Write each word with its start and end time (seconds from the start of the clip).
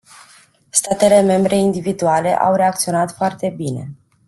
Statele 0.69 1.21
membre 1.21 1.55
individuale 1.57 2.33
au 2.33 2.55
reacționat 2.55 3.11
foarte 3.11 3.53
bine. 3.57 3.91